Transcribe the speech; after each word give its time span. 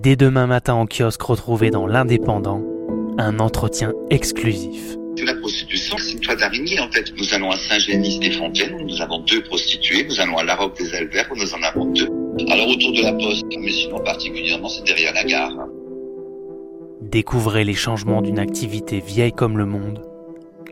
dès 0.00 0.16
demain 0.16 0.46
matin 0.46 0.74
en 0.74 0.86
kiosque 0.86 1.22
retrouvé 1.22 1.70
dans 1.70 1.86
l'Indépendant, 1.86 2.62
un 3.18 3.38
entretien 3.38 3.92
exclusif. 4.08 4.96
La 5.22 5.34
prostitution, 5.34 5.96
c'est 5.98 6.12
une 6.12 6.20
toile 6.20 6.38
d'araignée 6.38 6.80
en 6.80 6.90
fait. 6.90 7.12
Nous 7.18 7.34
allons 7.34 7.50
à 7.50 7.56
Saint-Génis-des-Fontaines 7.56 8.74
où 8.74 8.84
nous 8.84 9.02
avons 9.02 9.18
deux 9.20 9.42
prostituées. 9.42 10.04
Nous 10.04 10.18
allons 10.18 10.38
à 10.38 10.44
La 10.44 10.56
Roque 10.56 10.78
des 10.78 10.94
Albert 10.94 11.28
où 11.30 11.36
nous 11.36 11.52
en 11.52 11.62
avons 11.62 11.84
deux. 11.92 12.08
Alors 12.48 12.68
autour 12.68 12.92
de 12.92 13.02
la 13.02 13.12
poste, 13.12 13.44
mais 13.58 13.70
sinon 13.70 13.98
particulièrement, 13.98 14.68
c'est 14.70 14.84
derrière 14.84 15.12
la 15.12 15.24
gare. 15.24 15.52
Découvrez 17.02 17.64
les 17.64 17.74
changements 17.74 18.22
d'une 18.22 18.38
activité 18.38 19.00
vieille 19.00 19.32
comme 19.32 19.58
le 19.58 19.66
monde 19.66 20.00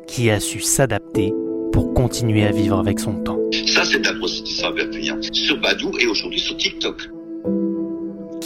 qui 0.07 0.31
a 0.31 0.41
su 0.41 0.61
s'adapter 0.61 1.35
pour 1.73 1.93
continuer 1.93 2.47
à 2.47 2.53
vivre 2.53 2.79
avec 2.79 2.99
son 2.99 3.23
temps. 3.23 3.39
Ça, 3.67 3.85
c'est 3.85 3.99
de 3.99 4.07
la 4.07 4.15
prostitution 4.15 4.69
à. 4.69 5.17
Sur 5.33 5.61
Badou 5.61 5.93
et 5.99 6.07
aujourd'hui 6.07 6.41
sur 6.41 6.57
TikTok. 6.57 7.11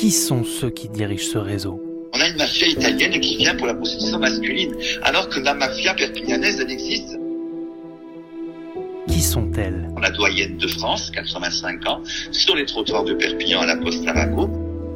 Qui 0.03 0.11
sont 0.11 0.43
ceux 0.43 0.71
qui 0.71 0.89
dirigent 0.89 1.31
ce 1.31 1.39
réseau 1.39 1.81
On 2.13 2.21
a 2.21 2.27
une 2.27 2.37
mafia 2.37 2.67
italienne 2.67 3.21
qui 3.21 3.37
vient 3.37 3.55
pour 3.55 3.69
la 3.69 3.75
prostitution 3.75 4.19
masculine, 4.19 4.75
alors 5.05 5.29
que 5.29 5.39
la 5.39 5.55
mafia 5.55 5.95
perpignanaise, 5.95 6.59
elle 6.61 6.73
existe. 6.73 7.17
Qui 9.07 9.21
sont-elles? 9.21 9.89
La 10.03 10.11
doyenne 10.11 10.57
de 10.57 10.67
France, 10.67 11.13
85 11.13 11.87
ans, 11.87 12.01
sur 12.33 12.57
les 12.57 12.67
trottoirs 12.67 13.05
de 13.05 13.15
Perpignan 13.15 13.61
à 13.61 13.67
la 13.67 13.77
Poste 13.77 14.05
Arago. 14.09 14.51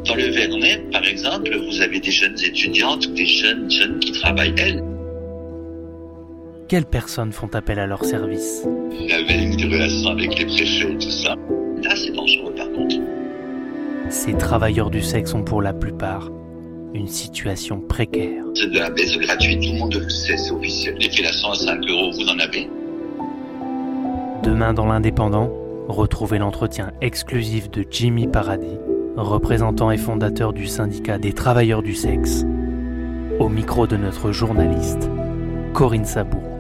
Dans 0.07 0.17
le 0.17 0.25
Vernet, 0.25 0.91
par 0.91 1.07
exemple, 1.07 1.57
vous 1.57 1.81
avez 1.81 2.01
des 2.01 2.11
jeunes 2.11 2.41
étudiantes 2.43 3.07
ou 3.07 3.13
des 3.13 3.27
jeunes 3.27 3.71
jeunes 3.71 4.01
qui 4.01 4.11
travaillent, 4.11 4.55
elles. 4.59 4.83
Quelles 6.67 6.85
personnes 6.85 7.31
font 7.31 7.55
appel 7.55 7.79
à 7.79 7.87
leur 7.87 8.05
service? 8.05 8.65
Il 8.91 9.09
y 9.09 9.13
avait 9.13 9.45
une 9.45 9.73
relation 9.73 10.11
avec 10.11 10.37
les 10.37 10.47
préfets 10.47 10.91
et 10.91 10.99
tout 10.99 11.11
ça. 11.13 11.37
Là, 11.85 11.95
c'est 11.95 12.11
dangereux 12.11 12.53
par 12.57 12.73
contre. 12.73 12.97
Ces 14.27 14.35
travailleurs 14.35 14.91
du 14.91 15.03
sexe 15.03 15.35
ont 15.35 15.45
pour 15.45 15.63
la 15.63 15.73
plupart 15.73 16.33
une 16.95 17.07
situation 17.07 17.81
précaire. 17.81 18.43
C'est 18.57 18.73
de 18.73 18.81
la 18.81 18.91
baisse 18.91 19.17
gratuite, 19.19 19.63
tout 19.63 19.73
le 19.73 19.79
monde 19.79 19.95
le 19.95 20.09
sait, 20.09 20.37
c'est 20.37 20.51
officiel. 20.51 20.97
Les 20.99 21.09
fellations 21.11 21.53
à 21.53 21.55
5 21.55 21.79
euros, 21.89 22.11
vous 22.11 22.27
en 22.29 22.37
avez 22.41 22.69
Demain 24.43 24.75
dans 24.75 24.87
l'Indépendant, 24.87 25.53
retrouvez 25.87 26.39
l'entretien 26.39 26.91
exclusif 27.01 27.71
de 27.71 27.85
Jimmy 27.89 28.27
Paradis, 28.27 28.81
représentant 29.17 29.93
et 29.93 29.97
fondateur 29.97 30.53
du 30.53 30.67
syndicat 30.67 31.19
des 31.19 31.33
travailleurs 31.33 31.85
du 31.85 31.95
sexe, 31.95 32.45
au 33.39 33.49
micro 33.49 33.87
de 33.87 33.97
notre 33.97 34.33
journaliste, 34.33 35.09
Corinne 35.73 36.05
Sabou. 36.05 36.56